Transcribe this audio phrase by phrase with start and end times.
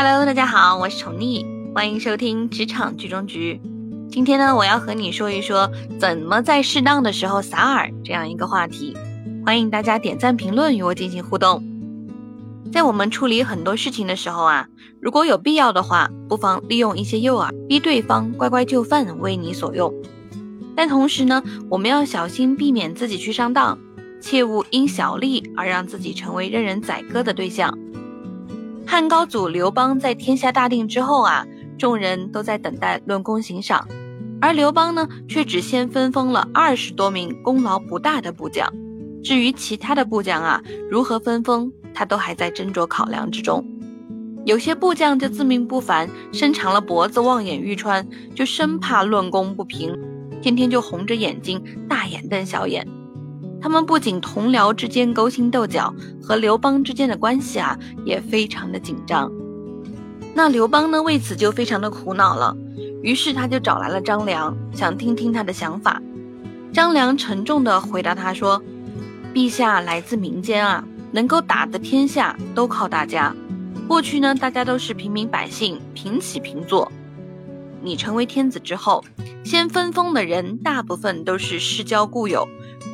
[0.00, 1.44] Hello，大家好，我是宠溺，
[1.74, 3.60] 欢迎收听职场剧中局。
[4.08, 5.68] 今天呢，我要和你说一说
[5.98, 8.96] 怎么在适当的时候撒饵这样一个话题。
[9.44, 11.64] 欢迎大家点赞评论与我进行互动。
[12.72, 14.68] 在我们处理很多事情的时候啊，
[15.02, 19.92] 如果有必要的话，不妨利用一些诱饵，逼对方乖乖就范，为你所用。
[20.76, 23.76] 但同时呢，我们要小心避免自己去上当，
[24.20, 27.76] 切勿因小利而让自己成为任人宰割的对象。
[28.90, 31.46] 汉高祖刘邦在天下大定之后啊，
[31.78, 33.86] 众人都在等待论功行赏，
[34.40, 38.72] 而刘邦呢，却只先分封了二十多名功劳不大的部将。
[39.22, 43.62] 至于其他的部将啊，如何分封，他都还在斟酌考量之中。
[44.46, 49.94] 有些部将就自命不凡，伸长了脖子望眼欲穿，就生怕论功不平，
[50.40, 52.88] 天天就红着眼睛，大眼瞪小眼。
[53.60, 59.30] 他们不仅同僚之间勾心斗角，和刘邦之间的关系啊也非常的紧张。
[60.34, 62.56] 那刘邦呢，为此就非常的苦恼了。
[63.02, 66.00] 于是他就找来了张良，想听听他的想法。
[66.72, 68.62] 张良沉重的回答他说
[69.34, 73.34] ：“陛下来自民间啊，能够打得天下都靠大家。
[73.88, 76.92] 过去呢，大家都是平民百姓，平起平坐。
[77.82, 79.02] 你成为天子之后，
[79.44, 82.46] 先分封的人大部分都是世交故友。”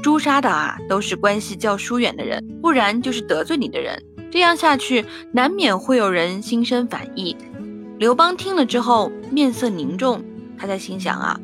[0.05, 4.05] 诛杀的啊，都是关系较疏远的人，不然就是得罪你的人。
[4.30, 5.02] 这样下去，
[5.33, 7.34] 难免会有人心生反意。
[7.98, 10.22] 刘邦听了之后，面色凝重，
[10.58, 11.41] 他在心想啊，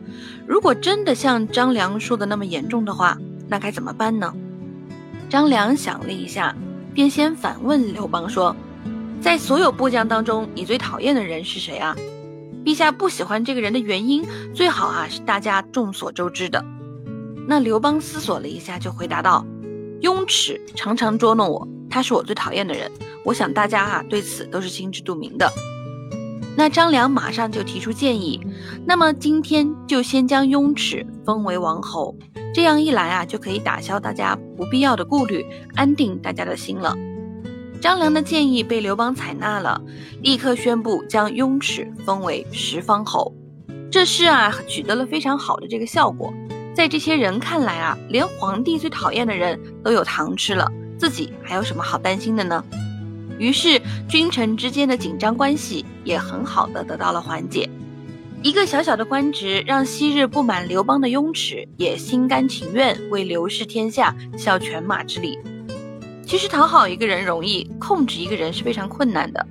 [0.46, 3.16] 如果真的像张良说的那么严重的话，
[3.48, 4.30] 那该怎么办呢？
[5.30, 6.54] 张良想了一下，
[6.92, 8.54] 便先反问刘邦说
[9.22, 11.96] ：“在所有部将当中，你最讨厌的人是谁啊？
[12.62, 16.62] 陛下不喜欢这个人的原因，最好啊是大家众所周知的。”
[17.46, 19.44] 那刘邦思索了一下，就回答道
[20.00, 22.90] ：“雍齿常常捉弄我，他是我最讨厌的人。
[23.24, 25.50] 我想大家啊对此都是心知肚明的。”
[26.56, 28.40] 那张良马上就提出建议
[28.86, 32.14] ：“那么今天就先将雍齿封为王侯，
[32.54, 36.94] 这样一来啊，就可以打消大家不必要的顾虑，安定大家的心了。”
[37.80, 39.80] 张良的建议被刘邦采纳了，
[40.20, 43.32] 立刻宣布将雍齿封为十方侯。
[43.90, 46.30] 这事啊取得了非常好的这个效果。
[46.80, 50.66] 在这些人看来啊，连皇帝最讨厌的人都有糖吃了，
[50.98, 52.64] 自己还有什么好担心的呢？
[53.38, 57.68] 于是君臣之间的紧张关系也很好的得到了缓解。
[58.42, 65.38] 一个小小的官职，让昔日不满刘邦的雍齿也心甘情愿为刘氏天下效犬马之力。
[66.24, 69.46] 其实讨好一个人容易，控制一个人是非常困难的。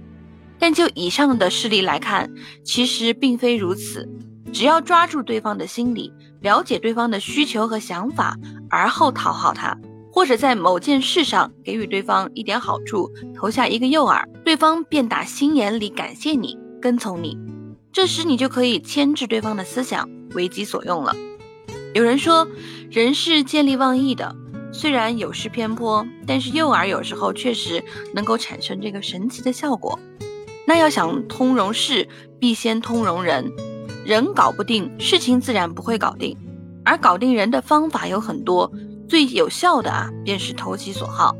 [0.58, 4.10] 但就以上的事例来看，其实并非如此。
[4.52, 6.14] 只要抓住对方的心理。
[6.42, 8.38] 了解对方的需求和想法，
[8.70, 9.78] 而后讨好他，
[10.10, 17.38] 或者在某件事上给予对方一点好处，投下一个诱饵，对方便打心眼里感谢你，跟从你。
[17.92, 21.14] 这时你就可以牵制对方的思想，为己所用了。
[21.94, 22.48] 有人说，
[22.90, 24.34] 人是见利忘义的，
[24.72, 27.84] 虽然有失偏颇，但是诱饵有时候确实
[28.16, 30.00] 能够产生这个神奇的效果。
[30.66, 32.08] 那要想通融事，
[32.40, 33.52] 必先通融人。
[34.10, 36.36] 人搞不定，事情自然不会搞定。
[36.84, 38.72] 而搞定人的方法有很多，
[39.08, 41.36] 最有效的啊，便是投其所好。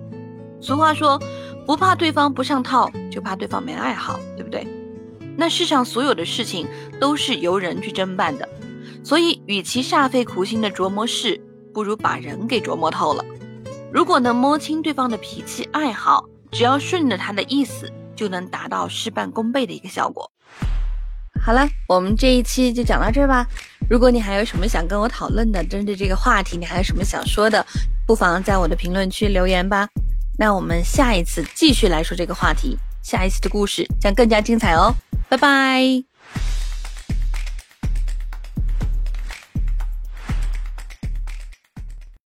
[0.62, 1.20] 俗话说，
[1.66, 4.68] 不怕对方不上套，就怕对方没爱好，对不对？
[5.36, 6.68] 那世上所有的事情
[7.02, 8.48] 都是由人去侦办的，
[9.04, 11.42] 所以与其煞费苦心的琢磨事，
[11.74, 13.26] 不如把人给琢磨透了。
[13.92, 20.32] 如果能摸清对方的脾气爱好，只要顺着他的意思，就能达到事半功倍的一个效果。
[21.42, 23.48] 好了，我们这一期就讲到这儿吧。
[23.90, 27.66] 如果你还有什么想跟我讨论的，针对这个话题，你还有什么想说的，
[28.06, 29.88] 不妨在我的评论区留言吧。
[30.38, 34.94] 那我们下一次继续来说这个话题，下一次的故事将更加精彩哦。
[35.28, 36.04] 拜拜。